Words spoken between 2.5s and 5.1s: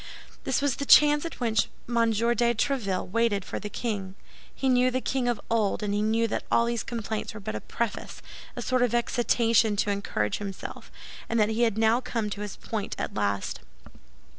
Tréville waited for the king. He knew the